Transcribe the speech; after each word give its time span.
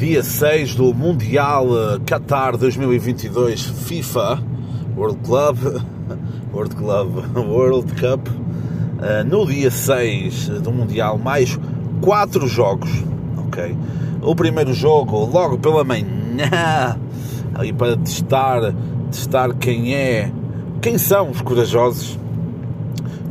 dia 0.00 0.22
6 0.22 0.76
do 0.76 0.94
Mundial 0.94 1.66
eh, 1.76 1.98
Qatar 2.06 2.56
2022 2.56 3.66
FIFA 3.66 4.42
World 4.96 5.18
Club 5.22 5.58
World 6.54 6.74
Club 6.74 7.36
World 7.36 7.92
Cup. 8.00 8.26
Uh, 8.26 9.24
no 9.26 9.46
dia 9.46 9.70
6 9.70 10.60
do 10.60 10.72
Mundial 10.72 11.18
mais 11.18 11.58
quatro 12.00 12.48
jogos 12.48 12.90
ok? 13.46 13.76
O 14.22 14.34
primeiro 14.34 14.72
jogo 14.72 15.26
logo 15.26 15.58
pela 15.58 15.84
manhã 15.84 16.98
aí 17.54 17.70
para 17.70 17.98
testar 17.98 18.74
testar 19.10 19.54
quem 19.54 19.94
é 19.94 20.32
quem 20.80 20.96
são 20.96 21.28
os 21.28 21.42
corajosos 21.42 22.18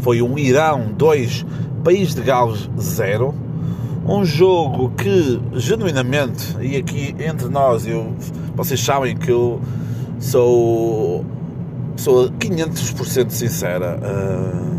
foi 0.01 0.21
um 0.21 0.38
Irão 0.38 0.91
2 0.95 1.45
País 1.83 2.13
de 2.13 2.21
Gales 2.21 2.69
0 2.79 3.48
um 4.05 4.26
jogo 4.26 4.91
que 4.91 5.39
genuinamente 5.53 6.55
e 6.62 6.77
aqui 6.77 7.16
entre 7.20 7.48
nós 7.48 7.85
eu 7.85 8.16
vocês 8.55 8.84
sabem 8.84 9.16
que 9.16 9.31
eu 9.31 9.62
sou 10.20 11.25
sou 11.95 12.30
500% 12.31 13.30
sincera 13.30 14.00
uh, 14.02 14.69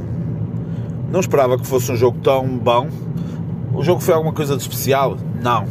não 1.11 1.19
esperava 1.19 1.59
que 1.59 1.67
fosse 1.67 1.91
um 1.91 1.97
jogo 1.97 2.19
tão 2.23 2.47
bom. 2.47 2.89
O 3.75 3.83
jogo 3.83 4.01
foi 4.01 4.15
alguma 4.15 4.33
coisa 4.33 4.57
de 4.57 4.63
especial? 4.63 5.17
Não. 5.43 5.67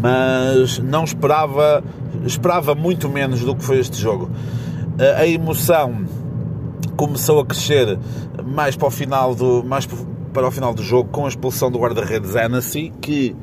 Mas 0.00 0.78
não 0.78 1.04
esperava 1.04 1.82
esperava 2.24 2.74
muito 2.74 3.08
menos 3.08 3.40
do 3.40 3.54
que 3.54 3.64
foi 3.64 3.78
este 3.78 4.00
jogo. 4.00 4.30
Uh, 4.96 5.16
a 5.16 5.26
emoção 5.26 6.04
começou 6.96 7.40
a 7.40 7.46
crescer 7.46 7.98
mais 8.44 8.76
para 8.76 8.88
o 8.88 8.90
final 8.90 9.34
do 9.34 9.64
mais 9.64 9.86
para 10.32 10.46
o 10.46 10.50
final 10.50 10.72
do 10.72 10.82
jogo 10.82 11.10
com 11.10 11.26
a 11.26 11.28
expulsão 11.28 11.70
do 11.70 11.78
guarda-redes 11.78 12.36
Annecy 12.36 12.92
que 13.00 13.34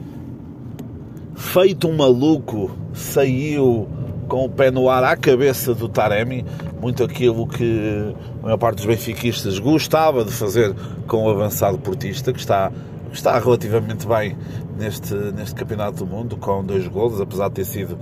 feito 1.35 1.87
um 1.87 1.95
maluco 1.95 2.71
saiu 2.93 3.87
com 4.27 4.45
o 4.45 4.49
pé 4.49 4.71
no 4.71 4.89
ar 4.89 5.03
à 5.03 5.15
cabeça 5.15 5.73
do 5.73 5.87
Taremi. 5.87 6.45
Muito 6.81 7.03
aquilo 7.03 7.47
que 7.47 8.13
a 8.39 8.43
maior 8.43 8.57
parte 8.57 8.77
dos 8.77 8.85
benfiquistas 8.85 9.59
gostava 9.59 10.23
de 10.23 10.31
fazer 10.31 10.75
com 11.07 11.25
o 11.25 11.29
avançado 11.29 11.77
portista 11.77 12.33
que 12.33 12.39
está 12.39 12.71
está 13.11 13.39
relativamente 13.39 14.05
bem 14.05 14.37
neste, 14.77 15.13
neste 15.13 15.55
campeonato 15.55 16.03
do 16.03 16.05
mundo 16.05 16.37
com 16.37 16.63
dois 16.63 16.87
golos 16.87 17.21
apesar 17.21 17.47
de 17.47 17.55
ter 17.55 17.65
sido 17.65 17.97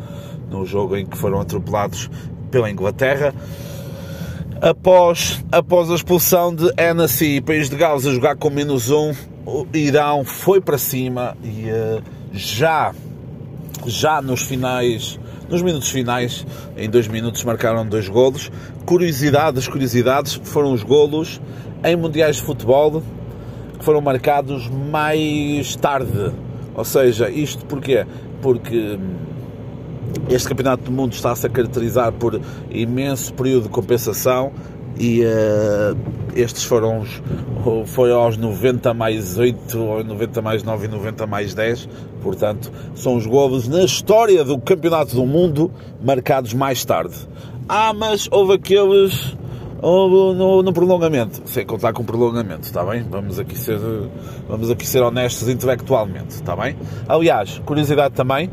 no 0.49 0.65
jogo 0.65 0.97
em 0.97 1.05
que 1.05 1.17
foram 1.17 1.39
atropelados 1.39 2.09
pela 2.49 2.69
Inglaterra 2.69 3.33
Após, 4.61 5.43
após 5.51 5.91
a 5.91 5.95
expulsão 5.95 6.55
de 6.55 6.71
Annecy 6.81 7.35
e 7.35 7.41
País 7.41 7.69
de 7.69 7.75
Gales 7.75 8.07
a 8.07 8.11
jogar 8.11 8.37
com 8.37 8.49
menos 8.49 8.89
um, 8.89 9.13
o 9.45 9.67
Irão 9.73 10.23
foi 10.23 10.61
para 10.61 10.77
cima 10.77 11.35
e 11.43 11.69
uh, 11.69 12.01
já, 12.31 12.93
já 13.85 14.21
nos 14.21 14.43
finais, 14.43 15.19
nos 15.49 15.61
minutos 15.61 15.89
finais, 15.89 16.47
em 16.77 16.89
dois 16.89 17.05
minutos 17.07 17.43
marcaram 17.43 17.85
dois 17.85 18.07
golos. 18.07 18.49
Curiosidade 18.85 19.55
das 19.57 19.67
curiosidades 19.67 20.39
foram 20.41 20.71
os 20.71 20.83
golos 20.83 21.41
em 21.83 21.95
mundiais 21.97 22.37
de 22.37 22.43
futebol 22.43 23.03
que 23.77 23.83
foram 23.83 23.99
marcados 23.99 24.69
mais 24.69 25.75
tarde. 25.75 26.31
Ou 26.73 26.85
seja, 26.85 27.29
isto 27.29 27.65
porquê? 27.65 28.05
Porque 28.41 28.97
este 30.29 30.47
Campeonato 30.47 30.83
do 30.83 30.91
Mundo 30.91 31.13
está-se 31.13 31.45
a 31.45 31.49
caracterizar 31.49 32.11
por 32.13 32.39
imenso 32.69 33.33
período 33.33 33.63
de 33.63 33.69
compensação 33.69 34.51
e 34.97 35.21
uh, 35.23 35.97
estes 36.35 36.63
foram 36.63 37.01
os, 37.01 37.21
foi 37.87 38.11
aos 38.11 38.37
90 38.37 38.93
mais 38.93 39.37
8, 39.37 39.77
ou 39.77 40.03
90 40.03 40.41
mais 40.41 40.63
9 40.63 40.85
e 40.85 40.87
90 40.89 41.27
mais 41.27 41.53
10, 41.53 41.89
portanto, 42.21 42.71
são 42.95 43.15
os 43.15 43.25
golos 43.25 43.67
na 43.67 43.83
história 43.83 44.43
do 44.43 44.57
Campeonato 44.59 45.15
do 45.15 45.25
Mundo 45.25 45.71
marcados 46.03 46.53
mais 46.53 46.83
tarde. 46.85 47.15
Ah, 47.67 47.93
mas 47.93 48.27
houve 48.31 48.53
aqueles 48.53 49.35
houve 49.81 50.37
no, 50.37 50.63
no 50.63 50.73
prolongamento, 50.73 51.41
sem 51.45 51.65
contar 51.65 51.93
com 51.93 52.03
prolongamento, 52.03 52.63
está 52.63 52.83
bem? 52.83 53.03
Vamos 53.03 53.37
aqui 53.37 53.57
ser, 53.57 53.79
vamos 54.47 54.71
aqui 54.71 54.87
ser 54.87 55.01
honestos 55.01 55.47
intelectualmente, 55.47 56.29
está 56.29 56.55
bem? 56.55 56.75
Aliás, 57.07 57.61
curiosidade 57.65 58.15
também, 58.15 58.49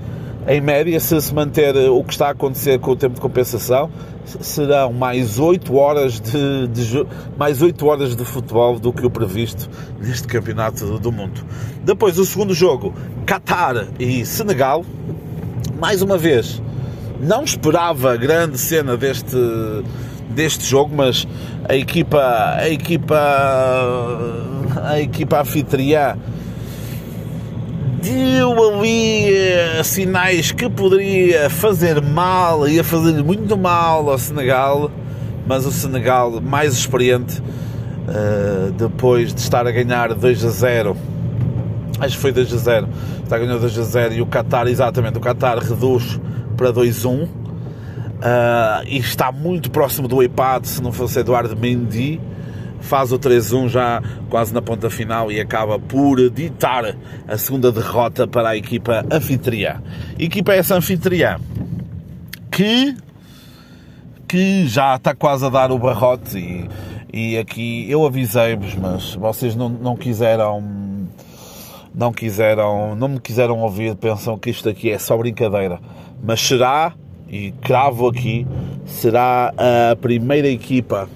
em 0.47 0.61
média, 0.61 0.99
se 0.99 1.21
se 1.21 1.35
manter 1.35 1.77
o 1.91 2.03
que 2.03 2.13
está 2.13 2.29
a 2.29 2.31
acontecer 2.31 2.79
com 2.81 2.91
o 2.91 2.97
tempo 2.97 3.15
de 3.15 3.21
compensação, 3.21 3.91
serão 4.25 4.93
mais 4.93 5.39
8 5.39 5.75
horas 5.75 6.21
de, 6.21 6.67
de 6.69 7.07
mais 7.37 7.63
8 7.63 7.87
horas 7.87 8.17
de 8.17 8.25
futebol 8.25 8.79
do 8.79 8.93
que 8.93 9.07
o 9.07 9.11
previsto 9.11 9.71
neste 10.01 10.27
campeonato 10.27 10.99
do 10.99 11.13
mundo. 11.13 11.45
Depois 11.85 12.19
o 12.19 12.25
segundo 12.25 12.55
jogo, 12.55 12.93
Qatar 13.27 13.89
e 13.99 14.25
Senegal. 14.27 14.85
Mais 15.79 16.01
uma 16.01 16.17
vez, 16.17 16.63
não 17.21 17.45
esperava 17.45 18.17
grande 18.17 18.59
cena 18.59 18.97
deste 18.97 19.37
deste 20.31 20.65
jogo, 20.65 20.95
mas 20.97 21.27
a 21.69 21.77
equipa 21.77 22.55
a 22.57 22.69
equipa 22.69 23.19
a 24.85 25.01
equipa 25.01 25.41
anfitriã 25.41 26.17
deu 28.03 28.53
ali 28.53 29.32
sinais 29.87 30.53
que 30.53 30.69
poderia 30.69 31.49
fazer 31.51 32.01
mal, 32.01 32.69
ia 32.69 32.85
fazer 32.85 33.23
muito 33.23 33.57
mal 33.57 34.09
ao 34.11 34.19
Senegal, 34.19 34.91
mas 35.47 35.67
o 35.67 35.73
Senegal 35.73 36.41
mais 36.41 36.75
experiente, 36.75 37.41
uh, 37.41 38.73
depois 38.73 39.35
de 39.35 39.41
estar 39.41 39.67
a 39.67 39.71
ganhar 39.71 40.15
2 40.15 40.45
a 40.45 40.51
0, 40.51 40.97
acho 42.01 42.17
que 42.17 42.23
foi 42.23 42.33
2 42.33 42.53
a 42.53 42.57
0, 42.57 42.89
está 43.23 43.37
a 43.37 43.39
ganhar 43.39 43.59
2 43.59 43.79
a 43.79 43.83
0 43.83 44.15
e 44.15 44.23
o 44.23 44.27
Qatar, 44.27 44.67
exatamente, 44.67 45.19
o 45.19 45.21
Qatar 45.21 45.59
reduz 45.59 46.21
para 46.57 46.71
2 46.71 47.05
a 47.05 47.09
1 47.09 47.23
uh, 47.23 47.29
e 48.87 48.99
está 48.99 49.33
muito 49.33 49.71
próximo 49.71 50.07
do 50.09 50.23
empate 50.23 50.69
se 50.69 50.83
não 50.83 50.93
fosse 50.93 51.19
Eduardo 51.19 51.57
Mendy 51.57 52.21
faz 52.83 53.13
o 53.13 53.19
3-1 53.19 53.69
já 53.69 54.03
quase 54.29 54.53
na 54.53 54.61
ponta 54.61 54.91
final 54.91 55.33
e 55.33 55.41
acaba 55.41 55.79
por 55.79 56.29
ditar 56.31 56.97
a 57.27 57.39
segunda 57.39 57.73
derrota 57.73 58.27
para 58.27 58.51
a 58.51 58.57
equipa 58.57 59.05
anfitriã. 59.11 59.81
Equipa 60.19 60.53
essa 60.53 60.75
anfitriã 60.75 61.39
que, 62.51 62.95
que 64.29 64.67
já 64.67 64.97
está 64.97 65.15
quase 65.15 65.47
a 65.47 65.49
dar 65.49 65.73
o 65.73 65.79
barrote 65.79 66.39
e, 66.39 66.69
e 67.13 67.39
aqui 67.39 67.91
eu 67.91 68.05
avisei-vos, 68.05 68.75
mas 68.75 69.15
vocês 69.15 69.57
não, 69.57 69.69
não 69.69 69.97
quiseram 69.97 70.83
não 71.95 72.13
quiseram, 72.13 72.95
não 72.97 73.09
me 73.09 73.21
quiseram 73.21 73.59
ouvir, 73.59 73.95
pensam 73.97 74.39
que 74.39 74.51
isto 74.51 74.69
aqui 74.69 74.91
é 74.91 74.99
só 74.99 75.17
brincadeira, 75.17 75.79
mas 76.23 76.41
será, 76.41 76.95
e 77.29 77.53
cravo 77.61 78.09
aqui, 78.09 78.47
será 78.87 79.53
a 79.91 79.97
primeira 79.97 80.49
equipa 80.49 81.07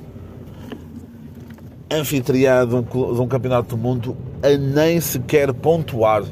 anfitriã 1.90 2.66
de 2.66 2.74
um, 2.74 2.82
de 2.82 3.20
um 3.20 3.26
campeonato 3.26 3.76
do 3.76 3.76
mundo 3.76 4.16
a 4.42 4.56
nem 4.56 5.00
sequer 5.00 5.52
pontuar. 5.52 6.22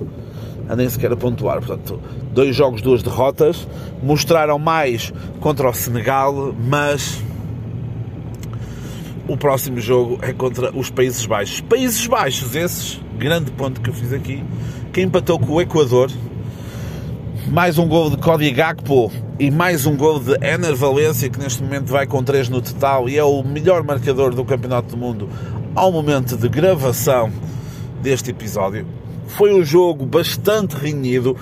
A 0.68 0.76
nem 0.76 0.88
sequer 0.88 1.14
pontuar. 1.16 1.58
Portanto, 1.58 2.00
dois 2.32 2.54
jogos, 2.54 2.82
duas 2.82 3.02
derrotas. 3.02 3.66
Mostraram 4.02 4.58
mais 4.58 5.12
contra 5.40 5.68
o 5.68 5.72
Senegal, 5.72 6.54
mas 6.58 7.22
o 9.28 9.36
próximo 9.36 9.80
jogo 9.80 10.18
é 10.22 10.32
contra 10.32 10.70
os 10.76 10.90
Países 10.90 11.24
Baixos. 11.24 11.60
Países 11.62 12.06
Baixos, 12.06 12.54
esses, 12.54 13.00
grande 13.18 13.50
ponto 13.52 13.80
que 13.80 13.90
eu 13.90 13.94
fiz 13.94 14.12
aqui, 14.12 14.42
que 14.92 15.00
empatou 15.00 15.38
com 15.38 15.52
o 15.54 15.60
Equador. 15.60 16.10
Mais 17.54 17.78
um 17.78 17.86
gol 17.86 18.10
de 18.10 18.16
Cody 18.16 18.50
Gakpo 18.50 19.12
e 19.38 19.48
mais 19.48 19.86
um 19.86 19.96
gol 19.96 20.18
de 20.18 20.32
Ener 20.44 20.74
Valência, 20.74 21.30
que 21.30 21.38
neste 21.38 21.62
momento 21.62 21.86
vai 21.86 22.04
com 22.04 22.20
3 22.20 22.48
no 22.48 22.60
total 22.60 23.08
e 23.08 23.16
é 23.16 23.22
o 23.22 23.44
melhor 23.44 23.84
marcador 23.84 24.34
do 24.34 24.44
Campeonato 24.44 24.88
do 24.88 24.96
Mundo 24.96 25.28
ao 25.72 25.92
momento 25.92 26.36
de 26.36 26.48
gravação 26.48 27.30
deste 28.02 28.32
episódio. 28.32 28.84
Foi 29.28 29.54
um 29.54 29.64
jogo 29.64 30.04
bastante 30.04 30.74
renhido, 30.74 31.36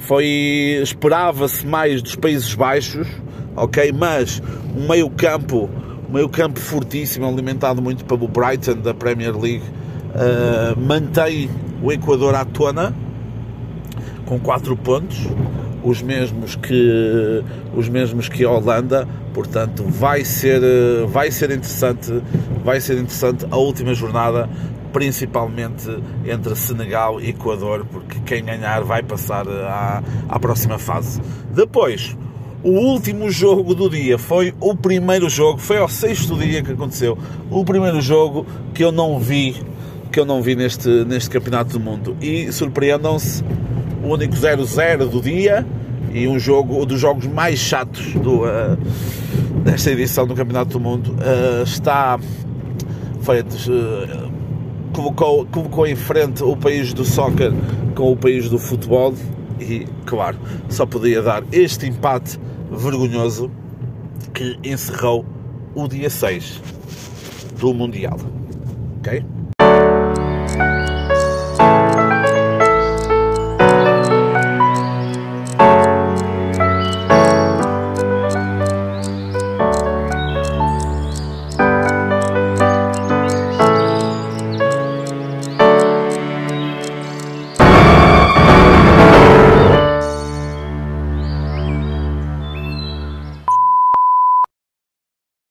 foi 0.00 0.80
esperava-se 0.82 1.66
mais 1.66 2.00
dos 2.00 2.16
Países 2.16 2.54
Baixos, 2.54 3.06
ok, 3.54 3.92
mas 3.92 4.42
um 4.74 4.88
meio 4.88 5.10
campo, 5.10 5.68
um 6.08 6.14
meio 6.14 6.30
campo 6.30 6.58
fortíssimo, 6.58 7.28
alimentado 7.28 7.82
muito 7.82 8.06
pelo 8.06 8.26
Brighton 8.26 8.76
da 8.76 8.94
Premier 8.94 9.38
League, 9.38 9.64
uh, 10.14 10.80
mantém 10.80 11.50
o 11.82 11.92
Equador 11.92 12.34
à 12.34 12.46
tona 12.46 12.94
com 14.30 14.38
4 14.38 14.76
pontos 14.76 15.26
os 15.82 16.00
mesmos 16.00 16.54
que 16.54 17.42
os 17.74 17.88
mesmos 17.88 18.28
que 18.28 18.44
a 18.44 18.50
Holanda, 18.50 19.08
portanto 19.34 19.84
vai 19.88 20.24
ser 20.24 20.60
vai 21.08 21.32
ser 21.32 21.50
interessante, 21.50 22.22
vai 22.64 22.80
ser 22.80 22.94
interessante 22.94 23.44
a 23.50 23.56
última 23.56 23.92
jornada, 23.92 24.48
principalmente 24.92 25.90
entre 26.24 26.54
Senegal 26.54 27.20
e 27.20 27.30
Equador, 27.30 27.84
porque 27.90 28.20
quem 28.24 28.44
ganhar 28.44 28.84
vai 28.84 29.02
passar 29.02 29.48
à, 29.48 30.00
à 30.28 30.38
próxima 30.38 30.78
fase. 30.78 31.20
Depois, 31.52 32.16
o 32.62 32.70
último 32.70 33.30
jogo 33.30 33.74
do 33.74 33.90
dia 33.90 34.16
foi 34.16 34.54
o 34.60 34.76
primeiro 34.76 35.28
jogo, 35.28 35.58
foi 35.58 35.78
ao 35.78 35.88
sexto 35.88 36.36
dia 36.36 36.62
que 36.62 36.70
aconteceu. 36.70 37.18
O 37.50 37.64
primeiro 37.64 38.00
jogo 38.00 38.46
que 38.74 38.84
eu 38.84 38.92
não 38.92 39.18
vi, 39.18 39.56
que 40.12 40.20
eu 40.20 40.24
não 40.24 40.42
vi 40.42 40.54
neste, 40.54 40.88
neste 41.04 41.30
campeonato 41.30 41.78
do 41.78 41.80
mundo. 41.80 42.16
E 42.20 42.52
surpreendam-se, 42.52 43.42
o 44.02 44.08
único 44.08 44.34
0-0 44.34 45.08
do 45.08 45.20
dia 45.20 45.66
e 46.12 46.26
um 46.26 46.38
jogo, 46.38 46.82
um 46.82 46.86
dos 46.86 47.00
jogos 47.00 47.26
mais 47.26 47.58
chatos 47.58 48.12
do, 48.14 48.42
uh, 48.42 48.76
desta 49.64 49.90
edição 49.90 50.26
do 50.26 50.34
Campeonato 50.34 50.72
do 50.72 50.80
Mundo, 50.80 51.12
uh, 51.12 51.62
está 51.62 52.18
feito, 53.22 53.54
uh, 53.70 54.30
colocou, 54.92 55.46
colocou 55.46 55.86
em 55.86 55.96
frente 55.96 56.42
o 56.42 56.56
país 56.56 56.92
do 56.92 57.04
soccer 57.04 57.52
com 57.94 58.12
o 58.12 58.16
país 58.16 58.48
do 58.48 58.58
futebol 58.58 59.14
e, 59.60 59.86
claro, 60.06 60.38
só 60.68 60.86
podia 60.86 61.22
dar 61.22 61.44
este 61.52 61.86
empate 61.86 62.38
vergonhoso 62.70 63.50
que 64.32 64.58
encerrou 64.64 65.24
o 65.74 65.86
dia 65.86 66.08
6 66.08 66.62
do 67.58 67.74
Mundial. 67.74 68.18
Ok? 68.98 69.22